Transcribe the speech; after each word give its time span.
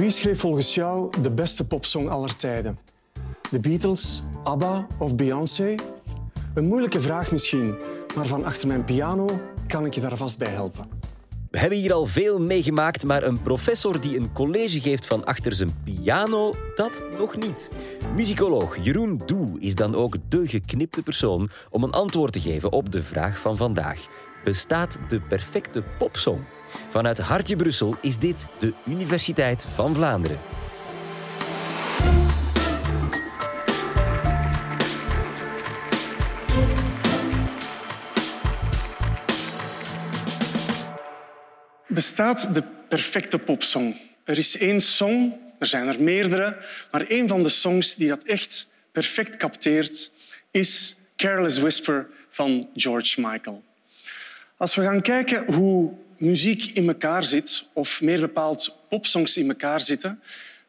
Wie 0.00 0.10
schreef 0.10 0.40
volgens 0.40 0.74
jou 0.74 1.10
de 1.22 1.30
beste 1.30 1.66
popsong 1.66 2.08
aller 2.08 2.36
tijden? 2.36 2.78
De 3.50 3.60
Beatles, 3.60 4.22
ABBA 4.44 4.86
of 4.98 5.16
Beyoncé? 5.16 5.74
Een 6.54 6.64
moeilijke 6.64 7.00
vraag 7.00 7.30
misschien, 7.30 7.74
maar 8.16 8.26
van 8.26 8.44
achter 8.44 8.68
mijn 8.68 8.84
piano 8.84 9.40
kan 9.66 9.84
ik 9.84 9.94
je 9.94 10.00
daar 10.00 10.16
vast 10.16 10.38
bij 10.38 10.48
helpen. 10.50 10.88
We 11.50 11.58
hebben 11.58 11.78
hier 11.78 11.92
al 11.92 12.06
veel 12.06 12.40
meegemaakt, 12.40 13.04
maar 13.04 13.22
een 13.22 13.42
professor 13.42 14.00
die 14.00 14.16
een 14.16 14.32
college 14.32 14.80
geeft 14.80 15.06
van 15.06 15.24
achter 15.24 15.52
zijn 15.52 15.82
piano, 15.84 16.54
dat 16.74 17.02
nog 17.18 17.36
niet. 17.36 17.70
Muzikoloog 18.14 18.84
Jeroen 18.84 19.22
Doe 19.26 19.60
is 19.60 19.74
dan 19.74 19.94
ook 19.94 20.16
de 20.28 20.48
geknipte 20.48 21.02
persoon 21.02 21.50
om 21.70 21.82
een 21.82 21.92
antwoord 21.92 22.32
te 22.32 22.40
geven 22.40 22.72
op 22.72 22.92
de 22.92 23.02
vraag 23.02 23.38
van 23.38 23.56
vandaag. 23.56 24.06
Bestaat 24.44 24.98
de 25.08 25.20
perfecte 25.20 25.82
popsong? 25.98 26.44
Vanuit 26.88 27.18
Hartje 27.18 27.56
Brussel 27.56 27.96
is 28.00 28.18
dit 28.18 28.46
de 28.58 28.74
Universiteit 28.86 29.64
van 29.74 29.94
Vlaanderen. 29.94 30.38
Bestaat 41.86 42.54
de 42.54 42.62
perfecte 42.88 43.38
popsong? 43.38 43.96
Er 44.24 44.38
is 44.38 44.56
één 44.56 44.80
song, 44.80 45.32
er 45.58 45.66
zijn 45.66 45.88
er 45.88 46.02
meerdere, 46.02 46.56
maar 46.90 47.02
één 47.02 47.28
van 47.28 47.42
de 47.42 47.48
songs 47.48 47.94
die 47.94 48.08
dat 48.08 48.24
echt 48.24 48.68
perfect 48.92 49.36
capteert 49.36 50.10
is 50.50 50.96
Careless 51.16 51.58
Whisper 51.58 52.08
van 52.30 52.68
George 52.74 53.20
Michael. 53.20 53.62
Als 54.60 54.74
we 54.74 54.82
gaan 54.82 55.02
kijken 55.02 55.54
hoe 55.54 55.92
muziek 56.16 56.64
in 56.64 56.88
elkaar 56.88 57.24
zit, 57.24 57.64
of 57.72 58.00
meer 58.00 58.20
bepaald 58.20 58.76
popsongs 58.88 59.36
in 59.36 59.48
elkaar 59.48 59.80
zitten, 59.80 60.20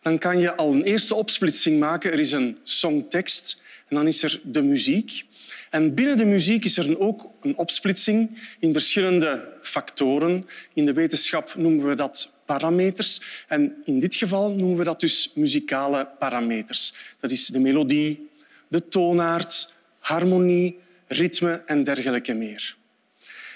dan 0.01 0.17
kan 0.17 0.39
je 0.39 0.55
al 0.55 0.73
een 0.73 0.83
eerste 0.83 1.15
opsplitsing 1.15 1.79
maken. 1.79 2.11
Er 2.11 2.19
is 2.19 2.31
een 2.31 2.57
songtekst 2.63 3.61
en 3.87 3.95
dan 3.95 4.07
is 4.07 4.23
er 4.23 4.41
de 4.43 4.61
muziek. 4.61 5.25
En 5.69 5.93
binnen 5.93 6.17
de 6.17 6.25
muziek 6.25 6.65
is 6.65 6.77
er 6.77 6.99
ook 6.99 7.25
een 7.41 7.57
opsplitsing 7.57 8.39
in 8.59 8.73
verschillende 8.73 9.47
factoren. 9.61 10.43
In 10.73 10.85
de 10.85 10.93
wetenschap 10.93 11.55
noemen 11.55 11.87
we 11.87 11.95
dat 11.95 12.31
parameters. 12.45 13.21
En 13.47 13.75
in 13.85 13.99
dit 13.99 14.15
geval 14.15 14.49
noemen 14.55 14.77
we 14.77 14.83
dat 14.83 14.99
dus 14.99 15.31
muzikale 15.35 16.07
parameters. 16.19 16.93
Dat 17.19 17.31
is 17.31 17.45
de 17.45 17.59
melodie, 17.59 18.29
de 18.67 18.87
toonaard, 18.87 19.73
harmonie, 19.99 20.79
ritme 21.07 21.63
en 21.65 21.83
dergelijke 21.83 22.33
meer. 22.33 22.79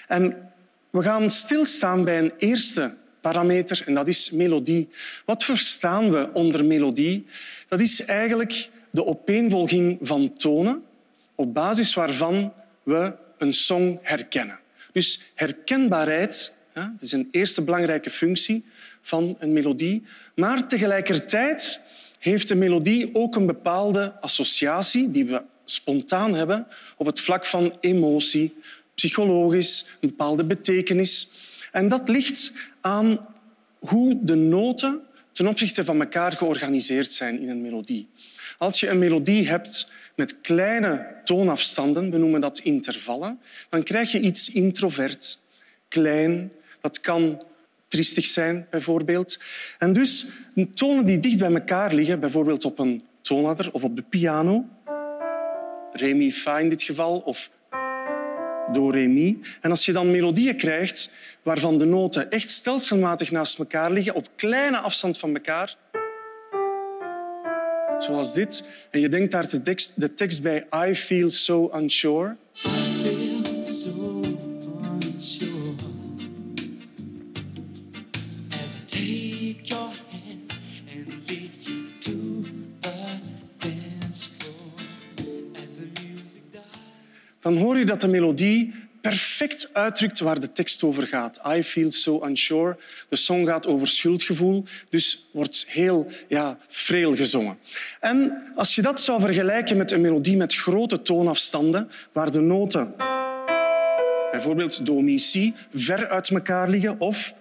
En 0.06 0.50
we 0.90 1.02
gaan 1.02 1.30
stilstaan 1.30 2.04
bij 2.04 2.18
een 2.18 2.32
eerste 2.38 2.94
parameter 3.20 3.82
en 3.86 3.94
dat 3.94 4.08
is 4.08 4.30
melodie. 4.30 4.88
Wat 5.24 5.44
verstaan 5.44 6.10
we 6.10 6.28
onder 6.32 6.64
melodie? 6.64 7.26
Dat 7.68 7.80
is 7.80 8.04
eigenlijk 8.04 8.70
de 8.90 9.04
opeenvolging 9.04 9.98
van 10.02 10.32
tonen 10.36 10.82
op 11.34 11.54
basis 11.54 11.94
waarvan 11.94 12.52
we 12.82 13.12
een 13.38 13.52
song 13.52 13.98
herkennen. 14.02 14.58
Dus 14.92 15.20
herkenbaarheid 15.34 16.56
ja, 16.76 16.92
dat 16.92 17.02
is 17.02 17.12
een 17.12 17.28
eerste 17.30 17.62
belangrijke 17.62 18.10
functie 18.10 18.64
van 19.00 19.36
een 19.38 19.52
melodie. 19.52 20.04
Maar 20.34 20.68
tegelijkertijd 20.68 21.80
heeft 22.18 22.50
een 22.50 22.58
melodie 22.58 23.14
ook 23.14 23.36
een 23.36 23.46
bepaalde 23.46 24.12
associatie 24.20 25.10
die 25.10 25.24
we 25.24 25.42
spontaan 25.64 26.34
hebben 26.34 26.66
op 26.96 27.06
het 27.06 27.20
vlak 27.20 27.46
van 27.46 27.76
emotie, 27.80 28.54
psychologisch, 28.96 29.86
een 30.00 30.08
bepaalde 30.08 30.44
betekenis. 30.44 31.28
En 31.72 31.88
dat 31.88 32.08
ligt 32.08 32.52
aan 32.80 33.34
hoe 33.78 34.18
de 34.22 34.34
noten 34.34 35.00
ten 35.32 35.46
opzichte 35.46 35.84
van 35.84 36.00
elkaar 36.00 36.32
georganiseerd 36.32 37.12
zijn 37.12 37.40
in 37.40 37.48
een 37.48 37.60
melodie. 37.60 38.08
Als 38.58 38.80
je 38.80 38.88
een 38.88 38.98
melodie 38.98 39.48
hebt 39.48 39.90
met 40.14 40.40
kleine 40.40 41.06
toonafstanden, 41.24 42.10
we 42.10 42.18
noemen 42.18 42.40
dat 42.40 42.58
intervallen, 42.58 43.40
dan 43.70 43.82
krijg 43.82 44.12
je 44.12 44.20
iets 44.20 44.50
introvert, 44.50 45.38
klein. 45.88 46.52
Dat 46.80 47.00
kan 47.00 47.42
triestig 47.88 48.26
zijn, 48.26 48.66
bijvoorbeeld. 48.70 49.38
En 49.78 49.92
dus 49.92 50.26
tonen 50.74 51.04
die 51.04 51.18
dicht 51.18 51.38
bij 51.38 51.52
elkaar 51.52 51.94
liggen, 51.94 52.20
bijvoorbeeld 52.20 52.64
op 52.64 52.78
een 52.78 53.02
toonladder 53.20 53.72
of 53.72 53.84
op 53.84 53.96
de 53.96 54.02
piano, 54.02 54.64
re, 55.92 56.14
mi, 56.14 56.32
fa 56.32 56.58
in 56.58 56.68
dit 56.68 56.82
geval, 56.82 57.18
of 57.18 57.50
do, 58.76 59.08
mi. 59.08 59.40
En 59.60 59.70
als 59.70 59.84
je 59.84 59.92
dan 59.92 60.10
melodieën 60.10 60.56
krijgt 60.56 61.10
waarvan 61.42 61.78
de 61.78 61.84
noten 61.84 62.30
echt 62.30 62.50
stelselmatig 62.50 63.30
naast 63.30 63.58
elkaar 63.58 63.90
liggen, 63.90 64.14
op 64.14 64.28
kleine 64.36 64.78
afstand 64.78 65.18
van 65.18 65.34
elkaar, 65.34 65.76
zoals 67.98 68.34
dit, 68.34 68.64
en 68.90 69.00
je 69.00 69.08
denkt 69.08 69.32
daar 69.32 69.48
de 69.48 69.62
tekst, 69.62 69.92
de 69.94 70.14
tekst 70.14 70.42
bij 70.42 70.66
I 70.88 70.94
feel 70.94 71.30
so 71.30 71.70
unsure. 71.74 72.36
I 72.54 72.68
feel 73.02 73.66
so 73.66 74.22
unsure 74.92 75.74
As 78.52 78.74
I 78.74 78.84
take 78.86 79.56
your 79.62 79.85
Dan 87.46 87.56
hoor 87.56 87.78
je 87.78 87.84
dat 87.84 88.00
de 88.00 88.08
melodie 88.08 88.74
perfect 89.00 89.68
uitdrukt 89.72 90.20
waar 90.20 90.40
de 90.40 90.52
tekst 90.52 90.82
over 90.82 91.06
gaat. 91.06 91.40
I 91.56 91.62
feel 91.62 91.90
so 91.90 92.24
unsure. 92.24 92.76
De 93.08 93.16
song 93.16 93.46
gaat 93.46 93.66
over 93.66 93.88
schuldgevoel, 93.88 94.64
dus 94.88 95.28
wordt 95.32 95.64
heel 95.68 96.06
ja, 96.28 96.58
freel 96.68 97.16
gezongen. 97.16 97.58
En 98.00 98.44
als 98.54 98.74
je 98.74 98.82
dat 98.82 99.00
zou 99.00 99.20
vergelijken 99.20 99.76
met 99.76 99.92
een 99.92 100.00
melodie 100.00 100.36
met 100.36 100.54
grote 100.54 101.02
toonafstanden, 101.02 101.90
waar 102.12 102.30
de 102.30 102.40
noten 102.40 102.94
bijvoorbeeld 104.30 104.86
do, 104.86 105.00
mi, 105.00 105.18
si 105.18 105.54
ver 105.74 106.08
uit 106.08 106.28
elkaar 106.28 106.68
liggen 106.68 107.00
of 107.00 107.34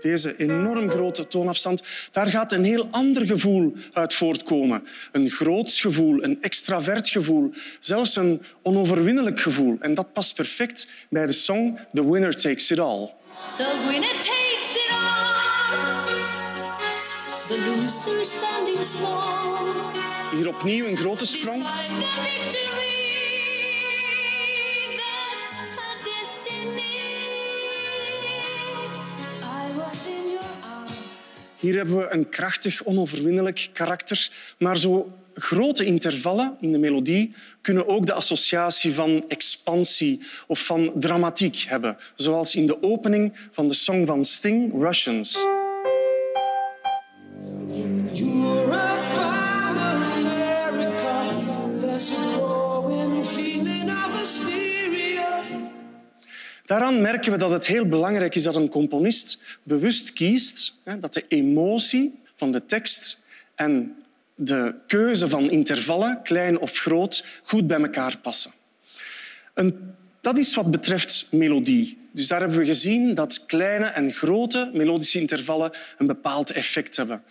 deze 0.00 0.36
enorm 0.36 0.90
grote 0.90 1.28
toonafstand, 1.28 1.82
daar 2.12 2.26
gaat 2.26 2.52
een 2.52 2.64
heel 2.64 2.88
ander 2.90 3.26
gevoel 3.26 3.74
uit 3.92 4.14
voortkomen. 4.14 4.86
Een 5.12 5.30
groots 5.30 5.80
gevoel, 5.80 6.24
een 6.24 6.42
extravert 6.42 7.08
gevoel, 7.08 7.52
zelfs 7.80 8.16
een 8.16 8.42
onoverwinnelijk 8.62 9.40
gevoel. 9.40 9.76
En 9.80 9.94
dat 9.94 10.12
past 10.12 10.34
perfect 10.34 10.88
bij 11.10 11.26
de 11.26 11.32
song 11.32 11.78
The 11.92 12.10
Winner 12.10 12.34
Takes 12.34 12.70
It 12.70 12.78
All. 12.78 13.14
The 13.56 13.84
winner 13.88 14.12
takes 14.18 14.74
it 14.74 14.90
all. 14.90 16.06
The 17.48 17.58
loser 17.66 18.24
standing 18.24 18.84
small. 18.84 19.96
Hier 20.36 20.48
opnieuw 20.48 20.86
een 20.86 20.96
grote 20.96 21.26
sprong. 21.26 21.64
Hier 31.66 31.76
hebben 31.76 31.96
we 31.96 32.06
een 32.10 32.28
krachtig, 32.28 32.84
onoverwinnelijk 32.84 33.68
karakter. 33.72 34.30
Maar 34.58 34.78
zo 34.78 35.12
grote 35.34 35.84
intervallen 35.84 36.56
in 36.60 36.72
de 36.72 36.78
melodie 36.78 37.34
kunnen 37.60 37.88
ook 37.88 38.06
de 38.06 38.12
associatie 38.12 38.94
van 38.94 39.24
expansie 39.28 40.22
of 40.46 40.64
van 40.64 40.92
dramatiek 40.94 41.56
hebben. 41.56 41.96
Zoals 42.14 42.54
in 42.54 42.66
de 42.66 42.82
opening 42.82 43.32
van 43.50 43.68
de 43.68 43.74
song 43.74 44.06
van 44.06 44.24
Sting, 44.24 44.72
Russians. 44.72 45.46
Daaraan 56.66 57.00
merken 57.00 57.32
we 57.32 57.38
dat 57.38 57.50
het 57.50 57.66
heel 57.66 57.86
belangrijk 57.86 58.34
is 58.34 58.42
dat 58.42 58.56
een 58.56 58.68
componist 58.68 59.42
bewust 59.62 60.12
kiest 60.12 60.78
dat 61.00 61.14
de 61.14 61.24
emotie 61.28 62.18
van 62.36 62.52
de 62.52 62.66
tekst 62.66 63.24
en 63.54 63.96
de 64.34 64.74
keuze 64.86 65.28
van 65.28 65.50
intervallen, 65.50 66.20
klein 66.22 66.58
of 66.58 66.76
groot, 66.76 67.24
goed 67.44 67.66
bij 67.66 67.80
elkaar 67.80 68.18
passen. 68.18 68.50
dat 70.20 70.38
is 70.38 70.54
wat 70.54 70.70
betreft 70.70 71.26
melodie. 71.30 71.98
Dus 72.10 72.28
daar 72.28 72.40
hebben 72.40 72.58
we 72.58 72.64
gezien 72.64 73.14
dat 73.14 73.46
kleine 73.46 73.84
en 73.84 74.12
grote 74.12 74.70
melodische 74.72 75.20
intervallen 75.20 75.70
een 75.98 76.06
bepaald 76.06 76.50
effect 76.50 76.96
hebben. 76.96 77.22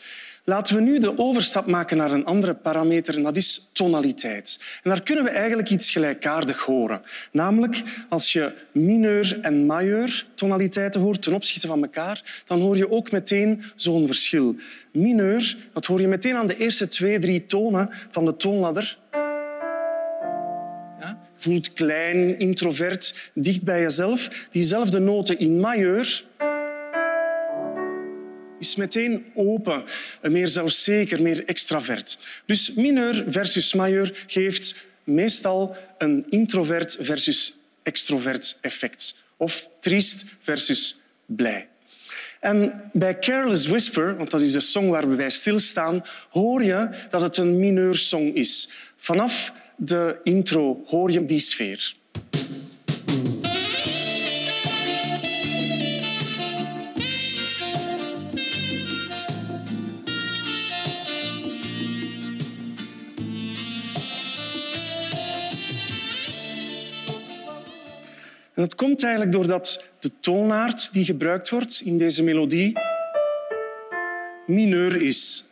Laten 0.47 0.75
we 0.75 0.81
nu 0.81 0.99
de 0.99 1.17
overstap 1.17 1.65
maken 1.65 1.97
naar 1.97 2.11
een 2.11 2.25
andere 2.25 2.53
parameter 2.53 3.15
en 3.15 3.23
dat 3.23 3.37
is 3.37 3.69
tonaliteit. 3.73 4.59
En 4.83 4.89
daar 4.89 5.03
kunnen 5.03 5.23
we 5.23 5.29
eigenlijk 5.29 5.69
iets 5.69 5.91
gelijkaardig 5.91 6.61
horen. 6.61 7.01
Namelijk, 7.31 7.81
als 8.09 8.31
je 8.31 8.53
mineur 8.71 9.39
en 9.41 9.65
majeur 9.65 10.25
tonaliteiten 10.35 11.01
hoort 11.01 11.21
ten 11.21 11.33
opzichte 11.33 11.67
van 11.67 11.81
elkaar, 11.81 12.43
dan 12.45 12.59
hoor 12.59 12.77
je 12.77 12.91
ook 12.91 13.11
meteen 13.11 13.63
zo'n 13.75 14.07
verschil. 14.07 14.55
Mineur, 14.91 15.57
dat 15.73 15.85
hoor 15.85 16.01
je 16.01 16.07
meteen 16.07 16.35
aan 16.35 16.47
de 16.47 16.57
eerste 16.57 16.87
twee, 16.87 17.19
drie 17.19 17.45
tonen 17.45 17.89
van 18.09 18.25
de 18.25 18.35
toonladder. 18.35 18.97
Voelt 21.37 21.73
klein, 21.73 22.39
introvert, 22.39 23.31
dicht 23.33 23.63
bij 23.63 23.81
jezelf. 23.81 24.47
Diezelfde 24.51 24.99
noten 24.99 25.39
in 25.39 25.59
majeur 25.59 26.23
is 28.65 28.75
meteen 28.75 29.25
open, 29.33 29.83
meer 30.21 30.47
zelfzeker, 30.47 31.21
meer 31.21 31.45
extravert. 31.45 32.17
Dus 32.45 32.73
mineur 32.73 33.23
versus 33.27 33.73
majeur 33.73 34.23
geeft 34.27 34.75
meestal 35.03 35.75
een 35.97 36.25
introvert 36.29 36.97
versus 36.99 37.57
extrovert 37.83 38.57
effect. 38.61 39.23
Of 39.37 39.69
triest 39.79 40.25
versus 40.39 40.99
blij. 41.25 41.67
En 42.39 42.89
bij 42.93 43.19
Careless 43.19 43.67
Whisper, 43.67 44.17
want 44.17 44.31
dat 44.31 44.41
is 44.41 44.51
de 44.51 44.59
song 44.59 44.89
waar 44.89 45.09
we 45.09 45.15
bij 45.15 45.29
stilstaan, 45.29 46.01
hoor 46.29 46.63
je 46.63 46.89
dat 47.09 47.21
het 47.21 47.37
een 47.37 47.59
mineursong 47.59 48.35
is. 48.35 48.69
Vanaf 48.97 49.53
de 49.77 50.17
intro 50.23 50.83
hoor 50.85 51.11
je 51.11 51.25
die 51.25 51.39
sfeer. 51.39 51.95
En 68.55 68.61
dat 68.63 68.75
komt 68.75 69.03
eigenlijk 69.03 69.33
doordat 69.33 69.83
de 69.99 70.11
toonaard 70.19 70.93
die 70.93 71.05
gebruikt 71.05 71.49
wordt 71.49 71.81
in 71.85 71.97
deze 71.97 72.23
melodie 72.23 72.73
mineur 74.45 75.01
is. 75.01 75.45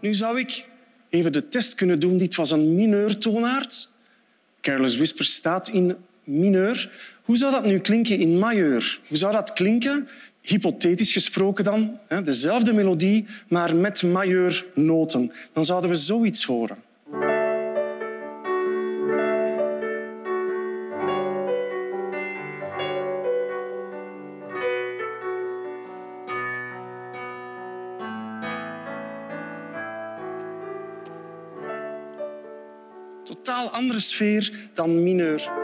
Nu 0.00 0.14
zou 0.14 0.38
ik 0.38 0.68
even 1.08 1.32
de 1.32 1.48
test 1.48 1.74
kunnen 1.74 2.00
doen. 2.00 2.18
Dit 2.18 2.34
was 2.34 2.50
een 2.50 2.74
mineurtoonaard. 2.74 3.88
Careless 4.60 4.96
Whisper 4.96 5.24
staat 5.24 5.68
in 5.68 5.96
mineur. 6.24 6.90
Hoe 7.22 7.36
zou 7.36 7.52
dat 7.52 7.64
nu 7.64 7.78
klinken 7.78 8.18
in 8.18 8.38
majeur? 8.38 9.00
Hoe 9.08 9.16
zou 9.16 9.32
dat 9.32 9.52
klinken, 9.52 10.08
hypothetisch 10.40 11.12
gesproken 11.12 11.64
dan? 11.64 11.98
Dezelfde 12.24 12.72
melodie, 12.72 13.26
maar 13.48 13.76
met 13.76 14.02
majeurnoten. 14.02 15.32
Dan 15.52 15.64
zouden 15.64 15.90
we 15.90 15.96
zoiets 15.96 16.44
horen. 16.44 16.76
Totaal 33.24 33.70
andere 33.70 34.00
sfeer 34.00 34.52
dan 34.74 35.02
mineur. 35.02 35.63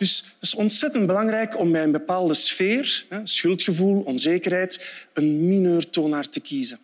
Dus 0.00 0.24
het 0.34 0.42
is 0.42 0.54
ontzettend 0.54 1.06
belangrijk 1.06 1.58
om 1.58 1.72
bij 1.72 1.82
een 1.82 1.90
bepaalde 1.90 2.34
sfeer, 2.34 3.06
schuldgevoel, 3.22 4.02
onzekerheid, 4.02 4.86
een 5.12 5.48
mineurtoonaard 5.48 6.32
te 6.32 6.40
kiezen. 6.40 6.78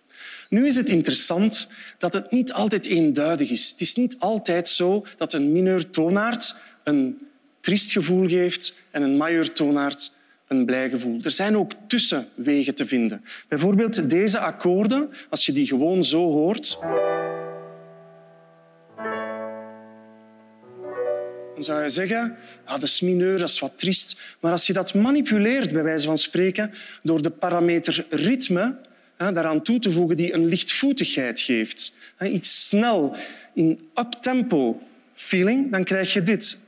Nu 0.48 0.66
is 0.66 0.76
het 0.76 0.88
interessant 0.88 1.68
dat 1.98 2.12
het 2.12 2.30
niet 2.30 2.52
altijd 2.52 2.86
eenduidig 2.86 3.50
is. 3.50 3.70
Het 3.70 3.80
is 3.80 3.94
niet 3.94 4.16
altijd 4.18 4.68
zo 4.68 5.06
dat 5.16 5.32
een 5.32 5.52
mineurtoonaard 5.52 6.54
een 6.84 7.18
triest 7.60 7.92
gevoel 7.92 8.28
geeft 8.28 8.74
en 8.90 9.02
een 9.02 9.16
majeurtoonaard 9.16 10.12
een 10.48 10.64
blij 10.64 10.90
gevoel. 10.90 11.20
Er 11.22 11.30
zijn 11.30 11.56
ook 11.56 11.72
tussenwegen 11.86 12.74
te 12.74 12.86
vinden. 12.86 13.24
Bijvoorbeeld 13.48 14.10
deze 14.10 14.38
akkoorden, 14.38 15.10
als 15.30 15.46
je 15.46 15.52
die 15.52 15.66
gewoon 15.66 16.04
zo 16.04 16.32
hoort, 16.32 16.78
dan 21.56 21.64
zou 21.64 21.82
je 21.82 21.88
zeggen, 21.88 22.36
ja, 22.66 22.72
dat 22.72 22.82
is 22.82 23.00
mineur, 23.00 23.38
dat 23.38 23.48
is 23.48 23.58
wat 23.58 23.72
triest. 23.78 24.20
Maar 24.40 24.52
als 24.52 24.66
je 24.66 24.72
dat 24.72 24.94
manipuleert, 24.94 25.72
bij 25.72 25.82
wijze 25.82 26.06
van 26.06 26.18
spreken, 26.18 26.72
door 27.02 27.22
de 27.22 27.30
parameter 27.30 28.06
ritme 28.10 28.76
hè, 29.16 29.32
daaraan 29.32 29.62
toe 29.62 29.78
te 29.78 29.92
voegen 29.92 30.16
die 30.16 30.34
een 30.34 30.46
lichtvoetigheid 30.46 31.40
geeft, 31.40 31.94
hè, 32.16 32.26
iets 32.26 32.68
snel, 32.68 33.16
in 33.54 33.88
uptempo 33.94 34.80
feeling, 35.14 35.70
dan 35.70 35.84
krijg 35.84 36.12
je 36.12 36.22
dit. 36.22 36.58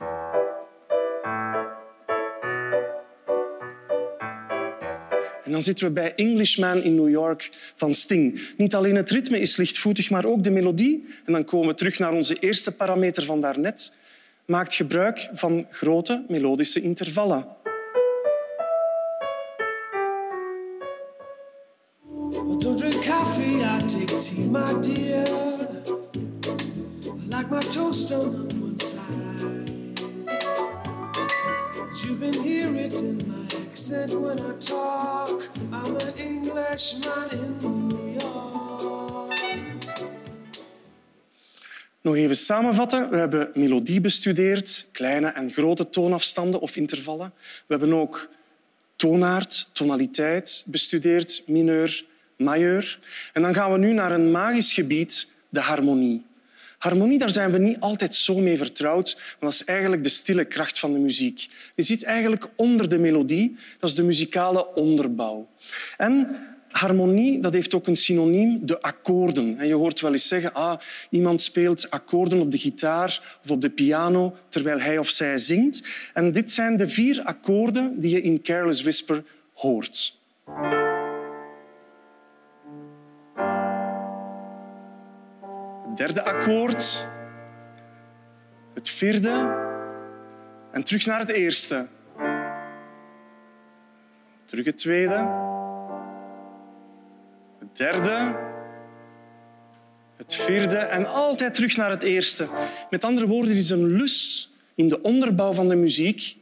En 5.43 5.51
dan 5.55 5.63
zitten 5.63 5.85
we 5.85 5.91
bij 5.91 6.15
Englishman 6.15 6.83
in 6.83 6.95
New 6.95 7.09
York 7.09 7.49
van 7.75 7.93
Sting. 7.93 8.41
Niet 8.57 8.75
alleen 8.75 8.95
het 8.95 9.09
ritme 9.09 9.39
is 9.39 9.57
lichtvoetig, 9.57 10.09
maar 10.09 10.25
ook 10.25 10.43
de 10.43 10.51
melodie. 10.51 11.05
En 11.25 11.33
dan 11.33 11.45
komen 11.45 11.67
we 11.67 11.73
terug 11.73 11.99
naar 11.99 12.13
onze 12.13 12.39
eerste 12.39 12.71
parameter 12.71 13.25
van 13.25 13.41
daarnet 13.41 13.91
maakt 14.49 14.73
gebruik 14.73 15.29
van 15.33 15.65
grote 15.69 16.25
melodische 16.27 16.81
intervallen. 16.81 17.45
You 32.03 32.17
can 32.17 32.33
hear 32.43 32.75
it 32.75 33.01
in 33.01 33.17
my 33.27 33.45
accent 33.67 34.13
when 34.13 34.39
I 34.39 34.57
talk. 34.57 35.49
I'm 35.71 35.95
an 35.95 36.13
Englishman 36.17 37.29
Nog 42.09 42.17
even 42.17 42.35
samenvatten. 42.35 43.09
We 43.09 43.17
hebben 43.17 43.49
melodie 43.53 44.01
bestudeerd, 44.01 44.85
kleine 44.91 45.27
en 45.27 45.51
grote 45.51 45.89
toonafstanden 45.89 46.59
of 46.59 46.75
intervallen. 46.75 47.33
We 47.67 47.75
hebben 47.75 47.93
ook 47.93 48.29
toonaard, 48.95 49.69
tonaliteit 49.73 50.63
bestudeerd, 50.65 51.43
mineur, 51.47 52.05
majeur. 52.37 52.99
En 53.33 53.41
dan 53.41 53.53
gaan 53.53 53.71
we 53.71 53.77
nu 53.77 53.93
naar 53.93 54.11
een 54.11 54.31
magisch 54.31 54.73
gebied, 54.73 55.27
de 55.49 55.59
harmonie. 55.59 56.25
Harmonie, 56.77 57.19
daar 57.19 57.29
zijn 57.29 57.51
we 57.51 57.57
niet 57.57 57.79
altijd 57.79 58.15
zo 58.15 58.37
mee 58.37 58.57
vertrouwd, 58.57 59.15
maar 59.15 59.49
dat 59.49 59.53
is 59.53 59.63
eigenlijk 59.63 60.03
de 60.03 60.09
stille 60.09 60.45
kracht 60.45 60.79
van 60.79 60.93
de 60.93 60.99
muziek. 60.99 61.47
Je 61.75 61.83
zit 61.83 62.03
eigenlijk 62.03 62.47
onder 62.55 62.89
de 62.89 62.97
melodie, 62.97 63.57
dat 63.79 63.89
is 63.89 63.95
de 63.95 64.03
muzikale 64.03 64.73
onderbouw. 64.75 65.49
En 65.97 66.37
harmonie 66.79 67.39
dat 67.39 67.53
heeft 67.53 67.73
ook 67.73 67.87
een 67.87 67.95
synoniem, 67.95 68.65
de 68.65 68.81
akkoorden. 68.81 69.57
En 69.57 69.67
je 69.67 69.73
hoort 69.73 69.99
wel 69.99 70.11
eens 70.11 70.27
zeggen, 70.27 70.53
ah, 70.53 70.79
iemand 71.09 71.41
speelt 71.41 71.89
akkoorden 71.89 72.39
op 72.41 72.51
de 72.51 72.57
gitaar 72.57 73.39
of 73.43 73.51
op 73.51 73.61
de 73.61 73.69
piano 73.69 74.35
terwijl 74.49 74.79
hij 74.79 74.97
of 74.97 75.09
zij 75.09 75.37
zingt. 75.37 75.87
En 76.13 76.31
dit 76.31 76.51
zijn 76.51 76.77
de 76.77 76.87
vier 76.87 77.21
akkoorden 77.23 77.99
die 77.99 78.11
je 78.11 78.21
in 78.21 78.41
Careless 78.41 78.81
Whisper 78.81 79.23
hoort. 79.53 80.17
Het 85.87 85.97
derde 85.97 86.23
akkoord, 86.23 87.05
het 88.73 88.89
vierde 88.89 89.67
en 90.71 90.83
terug 90.83 91.05
naar 91.05 91.19
het 91.19 91.29
eerste. 91.29 91.87
Terug 94.45 94.65
het 94.65 94.77
tweede 94.77 95.48
derde, 97.73 98.35
het 100.17 100.35
vierde 100.35 100.77
en 100.77 101.05
altijd 101.05 101.53
terug 101.53 101.77
naar 101.77 101.89
het 101.89 102.03
eerste. 102.03 102.47
Met 102.89 103.03
andere 103.03 103.27
woorden, 103.27 103.51
er 103.51 103.57
is 103.57 103.69
een 103.69 103.87
lus 103.87 104.49
in 104.75 104.89
de 104.89 105.01
onderbouw 105.01 105.53
van 105.53 105.69
de 105.69 105.75
muziek, 105.75 106.37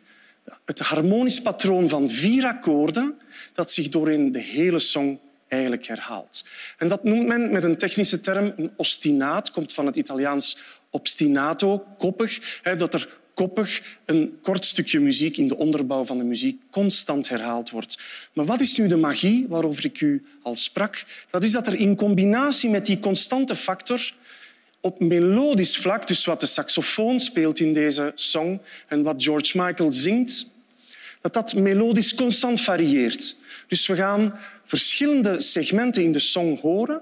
het 0.66 0.80
harmonisch 0.80 1.42
patroon 1.42 1.90
van 1.90 2.10
vier 2.10 2.46
akkoorden 2.46 3.20
dat 3.54 3.72
zich 3.72 3.90
doorheen 3.90 4.32
de 4.32 4.40
hele 4.40 4.80
song 4.80 5.20
eigenlijk 5.48 5.86
herhaalt. 5.86 6.46
En 6.78 6.88
dat 6.88 7.04
noemt 7.04 7.28
men 7.28 7.52
met 7.52 7.64
een 7.64 7.78
technische 7.78 8.20
term 8.20 8.54
een 8.56 8.72
ostinaat, 8.76 9.52
komt 9.52 9.74
van 9.74 9.86
het 9.86 9.96
Italiaans 9.96 10.58
obstinato, 10.90 11.86
koppig, 11.98 12.62
dat 12.78 12.94
er 12.94 13.20
koppig 13.38 13.98
een 14.06 14.38
kort 14.42 14.66
stukje 14.66 15.00
muziek 15.00 15.38
in 15.38 15.48
de 15.48 15.58
onderbouw 15.58 16.06
van 16.06 16.18
de 16.18 16.24
muziek 16.24 16.62
constant 16.70 17.30
herhaald 17.30 17.70
wordt. 17.70 18.00
Maar 18.34 18.46
wat 18.46 18.62
is 18.62 18.78
nu 18.78 18.88
de 18.88 18.98
magie 18.98 19.46
waarover 19.48 19.86
ik 19.86 20.02
u 20.02 20.26
al 20.42 20.56
sprak? 20.56 21.06
Dat 21.30 21.44
is 21.44 21.52
dat 21.52 21.68
er 21.68 21.76
in 21.76 21.96
combinatie 21.96 22.70
met 22.70 22.86
die 22.86 23.00
constante 23.00 23.56
factor 23.56 24.14
op 24.82 25.00
melodisch 25.00 25.78
vlak, 25.78 26.08
dus 26.08 26.26
wat 26.26 26.40
de 26.40 26.46
saxofoon 26.46 27.20
speelt 27.20 27.60
in 27.60 27.74
deze 27.74 28.12
song 28.16 28.60
en 28.88 29.04
wat 29.04 29.24
George 29.24 29.58
Michael 29.58 29.92
zingt, 29.92 30.46
dat 31.22 31.34
dat 31.34 31.54
melodisch 31.54 32.16
constant 32.16 32.62
varieert. 32.62 33.36
Dus 33.68 33.88
we 33.88 33.96
gaan 33.96 34.40
verschillende 34.66 35.42
segmenten 35.42 36.04
in 36.04 36.12
de 36.12 36.20
song 36.20 36.60
horen 36.60 37.02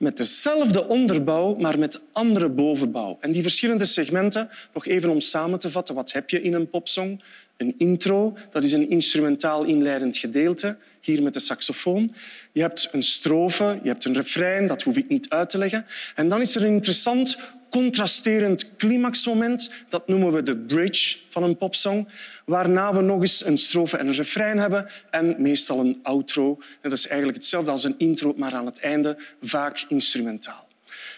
met 0.00 0.16
dezelfde 0.16 0.88
onderbouw, 0.88 1.54
maar 1.54 1.78
met 1.78 2.00
andere 2.12 2.48
bovenbouw. 2.48 3.18
En 3.20 3.32
die 3.32 3.42
verschillende 3.42 3.84
segmenten, 3.84 4.48
nog 4.74 4.86
even 4.86 5.10
om 5.10 5.20
samen 5.20 5.58
te 5.58 5.70
vatten, 5.70 5.94
wat 5.94 6.12
heb 6.12 6.30
je 6.30 6.42
in 6.42 6.54
een 6.54 6.70
popsong? 6.70 7.22
Een 7.56 7.74
intro, 7.78 8.36
dat 8.50 8.64
is 8.64 8.72
een 8.72 8.90
instrumentaal 8.90 9.64
inleidend 9.64 10.16
gedeelte, 10.16 10.76
hier 11.00 11.22
met 11.22 11.34
de 11.34 11.40
saxofoon. 11.40 12.14
Je 12.52 12.60
hebt 12.60 12.88
een 12.92 13.02
strofe, 13.02 13.78
je 13.82 13.88
hebt 13.88 14.04
een 14.04 14.14
refrein, 14.14 14.66
dat 14.66 14.82
hoef 14.82 14.96
ik 14.96 15.08
niet 15.08 15.28
uit 15.28 15.50
te 15.50 15.58
leggen. 15.58 15.86
En 16.14 16.28
dan 16.28 16.40
is 16.40 16.56
er 16.56 16.62
een 16.62 16.74
interessant 16.74 17.38
contrasterend 17.70 18.76
climaxmoment. 18.76 19.70
Dat 19.88 20.08
noemen 20.08 20.32
we 20.32 20.42
de 20.42 20.56
bridge 20.56 21.18
van 21.28 21.42
een 21.42 21.56
popsong. 21.56 22.08
Waarna 22.44 22.94
we 22.94 23.00
nog 23.00 23.20
eens 23.20 23.44
een 23.44 23.58
strofe 23.58 23.96
en 23.96 24.06
een 24.06 24.14
refrein 24.14 24.58
hebben 24.58 24.90
en 25.10 25.34
meestal 25.38 25.80
een 25.80 25.98
outro. 26.02 26.58
Dat 26.80 26.92
is 26.92 27.06
eigenlijk 27.06 27.38
hetzelfde 27.38 27.70
als 27.70 27.84
een 27.84 27.94
intro, 27.98 28.34
maar 28.36 28.54
aan 28.54 28.66
het 28.66 28.78
einde 28.78 29.16
vaak 29.42 29.84
instrumentaal. 29.88 30.68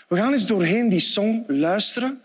We 0.08 0.16
gaan 0.16 0.32
eens 0.32 0.46
doorheen 0.46 0.88
die 0.88 1.00
song 1.00 1.44
luisteren 1.46 2.20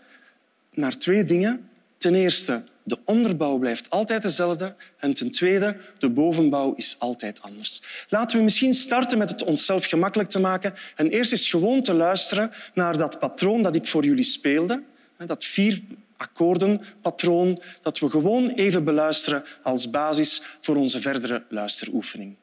naar 0.74 0.96
twee 0.96 1.24
dingen. 1.24 1.68
Ten 1.96 2.14
eerste 2.14 2.62
de 2.88 2.98
onderbouw 3.04 3.58
blijft 3.58 3.90
altijd 3.90 4.22
dezelfde. 4.22 4.74
En 4.98 5.14
ten 5.14 5.30
tweede, 5.30 5.76
de 5.98 6.10
bovenbouw 6.10 6.74
is 6.74 6.96
altijd 6.98 7.42
anders. 7.42 7.82
Laten 8.08 8.36
we 8.36 8.42
misschien 8.42 8.74
starten 8.74 9.18
met 9.18 9.30
het 9.30 9.44
onszelf 9.44 9.84
gemakkelijk 9.84 10.30
te 10.30 10.40
maken 10.40 10.74
en 10.96 11.08
eerst 11.08 11.32
eens 11.32 11.48
gewoon 11.48 11.82
te 11.82 11.94
luisteren 11.94 12.50
naar 12.74 12.96
dat 12.96 13.18
patroon 13.18 13.62
dat 13.62 13.74
ik 13.74 13.86
voor 13.86 14.04
jullie 14.04 14.24
speelde. 14.24 14.82
Dat 15.26 15.44
vier 15.44 15.80
akkoordenpatroon 16.16 17.60
dat 17.82 17.98
we 17.98 18.10
gewoon 18.10 18.48
even 18.48 18.84
beluisteren 18.84 19.44
als 19.62 19.90
basis 19.90 20.42
voor 20.60 20.76
onze 20.76 21.00
verdere 21.00 21.42
luisteroefening. 21.48 22.36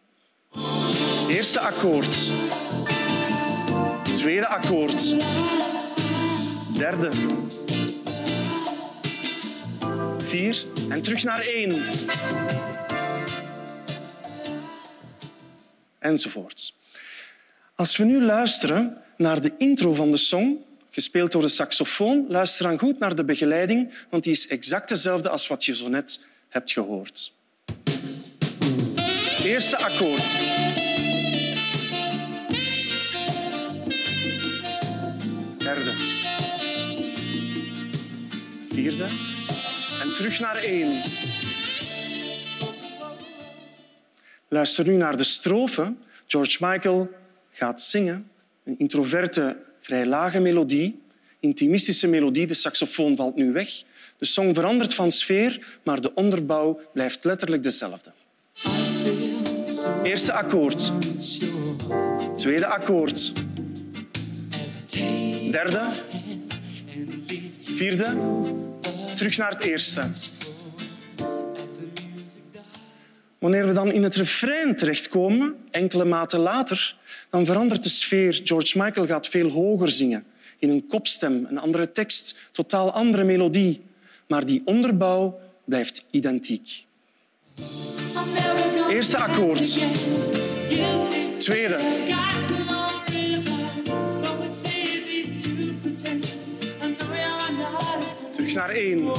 Eerste 1.29 1.59
akkoord. 1.59 2.31
Tweede 4.15 4.47
akkoord. 4.47 5.15
Derde 6.77 7.09
vier 10.25 10.63
en 10.89 11.01
terug 11.01 11.23
naar 11.23 11.41
één. 11.41 11.83
Enzovoort. 15.99 16.73
Als 17.75 17.97
we 17.97 18.03
nu 18.03 18.23
luisteren 18.23 18.97
naar 19.17 19.41
de 19.41 19.51
intro 19.57 19.93
van 19.93 20.11
de 20.11 20.17
song, 20.17 20.57
gespeeld 20.89 21.31
door 21.31 21.41
de 21.41 21.47
saxofoon, 21.47 22.25
luister 22.29 22.67
dan 22.67 22.79
goed 22.79 22.99
naar 22.99 23.15
de 23.15 23.25
begeleiding, 23.25 23.93
want 24.09 24.23
die 24.23 24.33
is 24.33 24.47
exact 24.47 24.89
dezelfde 24.89 25.29
als 25.29 25.47
wat 25.47 25.65
je 25.65 25.75
zo 25.75 25.87
net 25.87 26.19
hebt 26.49 26.71
gehoord. 26.71 27.33
Eerste 29.43 29.77
akkoord. 29.77 30.23
Derde. 35.57 35.91
Vierde 38.69 39.34
terug 40.15 40.39
naar 40.39 40.55
één. 40.55 41.01
Luister 44.47 44.85
nu 44.85 44.95
naar 44.95 45.17
de 45.17 45.23
strofe. 45.23 45.93
George 46.27 46.57
Michael 46.59 47.09
gaat 47.51 47.81
zingen. 47.81 48.29
Een 48.63 48.75
introverte, 48.77 49.57
vrij 49.79 50.05
lage 50.05 50.39
melodie. 50.39 51.01
Intimistische 51.39 52.07
melodie. 52.07 52.47
De 52.47 52.53
saxofoon 52.53 53.15
valt 53.15 53.35
nu 53.35 53.51
weg. 53.51 53.83
De 54.17 54.25
song 54.25 54.53
verandert 54.53 54.93
van 54.93 55.11
sfeer, 55.11 55.79
maar 55.83 56.01
de 56.01 56.13
onderbouw 56.13 56.79
blijft 56.93 57.23
letterlijk 57.23 57.63
dezelfde. 57.63 58.11
Eerste 60.03 60.33
akkoord. 60.33 60.91
Tweede 62.35 62.65
akkoord. 62.65 63.31
Derde. 65.51 65.87
Vierde 67.75 68.13
terug 69.15 69.37
naar 69.37 69.51
het 69.51 69.63
eerste. 69.63 70.01
Wanneer 73.39 73.67
we 73.67 73.73
dan 73.73 73.91
in 73.91 74.03
het 74.03 74.15
refrein 74.15 74.75
terechtkomen, 74.75 75.55
enkele 75.71 76.05
maten 76.05 76.39
later, 76.39 76.95
dan 77.29 77.45
verandert 77.45 77.83
de 77.83 77.89
sfeer. 77.89 78.41
George 78.43 78.77
Michael 78.77 79.07
gaat 79.07 79.27
veel 79.27 79.49
hoger 79.49 79.89
zingen, 79.89 80.25
in 80.59 80.69
een 80.69 80.87
kopstem, 80.87 81.45
een 81.49 81.57
andere 81.57 81.91
tekst, 81.91 82.35
totaal 82.51 82.91
andere 82.91 83.23
melodie. 83.23 83.83
Maar 84.27 84.45
die 84.45 84.61
onderbouw 84.65 85.39
blijft 85.65 86.05
identiek. 86.11 86.85
Eerste 88.89 89.17
akkoord. 89.17 89.77
Tweede. 91.39 91.77
Naar 98.55 98.69
één. 98.69 99.11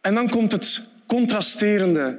En 0.00 0.14
dan 0.14 0.28
komt 0.28 0.52
het 0.52 0.80
contrasterende 1.06 2.18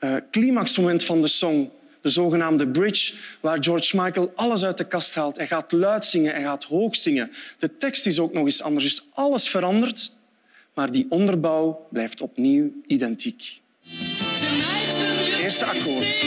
uh, 0.00 0.16
climaxmoment 0.30 1.04
van 1.04 1.20
de 1.20 1.28
song, 1.28 1.70
de 2.00 2.08
zogenaamde 2.08 2.68
bridge, 2.68 3.14
waar 3.40 3.64
George 3.64 4.00
Michael 4.00 4.32
alles 4.34 4.64
uit 4.64 4.78
de 4.78 4.84
kast 4.84 5.14
haalt. 5.14 5.36
Hij 5.36 5.46
gaat 5.46 5.72
luid 5.72 6.04
zingen, 6.04 6.32
hij 6.32 6.42
gaat 6.42 6.64
hoog 6.64 6.96
zingen. 6.96 7.30
De 7.58 7.76
tekst 7.76 8.06
is 8.06 8.18
ook 8.18 8.32
nog 8.32 8.44
eens 8.44 8.62
anders, 8.62 8.84
dus 8.84 9.06
alles 9.12 9.48
verandert, 9.48 10.12
maar 10.74 10.92
die 10.92 11.06
onderbouw 11.08 11.86
blijft 11.90 12.20
opnieuw 12.20 12.72
identiek. 12.86 13.60
Eerste 15.40 15.64
akkoord. 15.64 16.20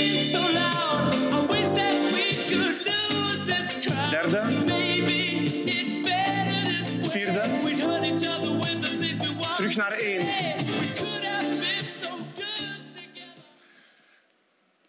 Derde. 4.10 4.63
Terug 9.56 9.76
naar 9.76 9.92
één. 9.92 10.22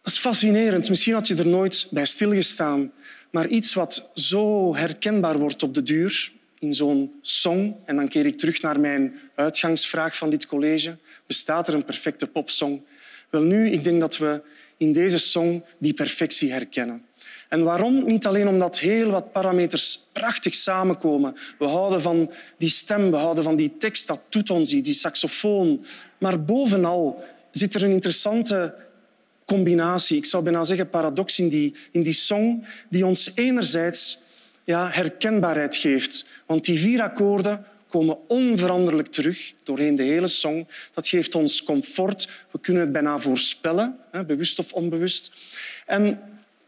Dat 0.03 0.13
is 0.13 0.19
fascinerend. 0.19 0.89
Misschien 0.89 1.15
had 1.15 1.27
je 1.27 1.35
er 1.35 1.47
nooit 1.47 1.87
bij 1.91 2.07
stilgestaan. 2.07 2.93
Maar 3.31 3.49
iets 3.49 3.75
wat 3.75 4.11
zo 4.15 4.75
herkenbaar 4.77 5.39
wordt 5.39 5.63
op 5.63 5.75
de 5.75 5.83
duur 5.83 6.33
in 6.59 6.75
zo'n 6.75 7.13
song, 7.23 7.75
en 7.85 7.97
dan 7.97 8.09
keer 8.09 8.27
ik 8.27 8.39
terug 8.39 8.61
naar 8.61 8.81
mijn 8.81 9.15
uitgangsvraag 9.35 10.17
van 10.17 10.31
dit 10.31 10.47
college, 10.47 10.97
bestaat 11.27 11.69
er 11.69 11.75
een 11.75 11.85
perfecte 11.85 12.27
popsong? 12.27 12.83
Wel 13.31 13.43
nu, 13.43 13.71
ik 13.71 13.85
denk 13.85 14.01
dat 14.01 14.17
we 14.17 14.43
in 14.77 14.93
deze 14.93 15.19
song 15.19 15.65
die 15.79 15.95
perfectie 15.95 16.53
herkennen. 16.53 17.05
En 17.55 17.63
waarom? 17.63 18.05
Niet 18.05 18.27
alleen 18.27 18.49
omdat 18.49 18.79
heel 18.79 19.11
wat 19.11 19.33
parameters 19.33 20.07
prachtig 20.13 20.55
samenkomen. 20.55 21.37
We 21.59 21.65
houden 21.65 22.01
van 22.01 22.33
die 22.59 22.69
stem, 22.69 23.11
we 23.11 23.17
houden 23.17 23.45
van 23.45 23.57
die 23.57 23.77
tekst, 23.79 24.07
dat 24.07 24.21
doet 24.29 24.51
ons 24.51 24.73
iets, 24.73 24.85
die 24.85 24.95
saxofoon. 24.95 25.87
Maar 26.19 26.45
bovenal 26.45 27.25
zit 27.51 27.75
er 27.75 27.83
een 27.83 27.91
interessante 27.91 28.75
combinatie, 29.45 30.17
ik 30.17 30.25
zou 30.25 30.43
bijna 30.43 30.65
zeggen 30.65 30.91
paradox 30.91 31.39
in 31.39 31.49
die, 31.49 31.75
in 31.91 32.03
die 32.03 32.13
song, 32.13 32.67
die 32.89 33.07
ons 33.07 33.31
enerzijds 33.35 34.19
ja, 34.65 34.89
herkenbaarheid 34.91 35.77
geeft. 35.77 36.27
Want 36.47 36.65
die 36.65 36.79
vier 36.79 37.03
akkoorden 37.03 37.65
komen 37.89 38.29
onveranderlijk 38.29 39.09
terug 39.09 39.53
doorheen 39.63 39.97
de 39.97 40.03
hele 40.03 40.29
song. 40.29 40.67
Dat 40.95 41.09
geeft 41.09 41.35
ons 41.35 41.65
comfort. 41.65 42.29
We 42.51 42.59
kunnen 42.61 42.83
het 42.83 42.93
bijna 42.93 43.19
voorspellen, 43.19 43.97
bewust 44.27 44.59
of 44.59 44.73
onbewust. 44.73 45.33
En 45.87 46.21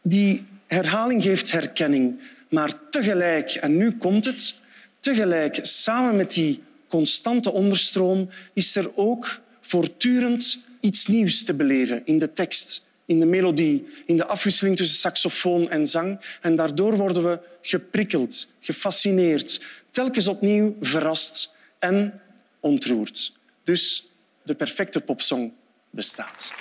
die 0.03 0.45
herhaling 0.67 1.23
geeft 1.23 1.51
herkenning, 1.51 2.21
maar 2.49 2.73
tegelijk, 2.91 3.51
en 3.51 3.77
nu 3.77 3.93
komt 3.93 4.25
het, 4.25 4.55
tegelijk 5.01 5.59
samen 5.63 6.17
met 6.17 6.33
die 6.33 6.63
constante 6.89 7.53
onderstroom 7.53 8.29
is 8.53 8.77
er 8.77 8.91
ook 8.97 9.41
voortdurend 9.61 10.59
iets 10.81 11.07
nieuws 11.07 11.45
te 11.45 11.55
beleven 11.55 12.03
in 12.05 12.19
de 12.19 12.33
tekst, 12.33 12.89
in 13.05 13.21
de 13.21 13.27
melodie, 13.27 13.87
in 14.07 14.17
de 14.17 14.27
afwisseling 14.27 14.77
tussen 14.77 14.99
saxofoon 14.99 15.71
en 15.71 15.87
zang. 15.87 16.21
En 16.41 16.57
daardoor 16.57 16.97
worden 16.97 17.25
we 17.31 17.39
geprikkeld, 17.63 18.53
gefascineerd, 18.61 19.61
telkens 19.91 20.29
opnieuw 20.29 20.77
verrast 20.81 21.55
en 21.79 22.21
ontroerd. 22.61 23.33
Dus 23.65 24.11
de 24.43 24.55
perfecte 24.55 25.01
popsong 25.01 25.53
bestaat. 25.91 26.53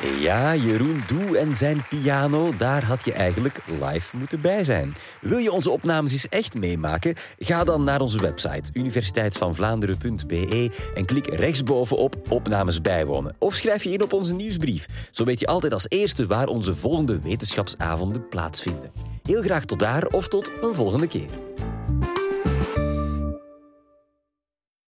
Ja, 0.00 0.54
Jeroen 0.54 1.02
Doe 1.06 1.38
en 1.38 1.56
zijn 1.56 1.84
piano, 1.88 2.56
daar 2.56 2.84
had 2.84 3.04
je 3.04 3.12
eigenlijk 3.12 3.58
live 3.80 4.16
moeten 4.16 4.40
bij 4.40 4.64
zijn. 4.64 4.94
Wil 5.20 5.38
je 5.38 5.52
onze 5.52 5.70
opnames 5.70 6.12
eens 6.12 6.28
echt 6.28 6.54
meemaken? 6.54 7.14
Ga 7.38 7.64
dan 7.64 7.84
naar 7.84 8.00
onze 8.00 8.20
website 8.20 8.70
universiteitsvanvlaanderen.be 8.72 10.70
en 10.94 11.04
klik 11.04 11.26
rechtsboven 11.26 11.96
op 11.96 12.16
opnames 12.28 12.80
bijwonen. 12.80 13.36
Of 13.38 13.54
schrijf 13.54 13.84
je 13.84 13.90
in 13.90 14.02
op 14.02 14.12
onze 14.12 14.34
nieuwsbrief. 14.34 14.86
Zo 15.10 15.24
weet 15.24 15.40
je 15.40 15.46
altijd 15.46 15.72
als 15.72 15.86
eerste 15.88 16.26
waar 16.26 16.46
onze 16.46 16.76
volgende 16.76 17.20
wetenschapsavonden 17.20 18.28
plaatsvinden. 18.28 18.90
Heel 19.22 19.42
graag 19.42 19.64
tot 19.64 19.78
daar 19.78 20.06
of 20.06 20.28
tot 20.28 20.50
een 20.60 20.74
volgende 20.74 21.06
keer. 21.06 21.28